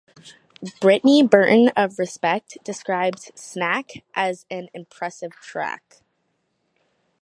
Brittany 0.79 1.21
Burton 1.21 1.69
of 1.77 1.99
"Respect" 1.99 2.57
described 2.63 3.37
"Snack" 3.37 4.03
as 4.15 4.47
an 4.49 4.67
"impressive 4.73 5.33
track". 5.33 5.97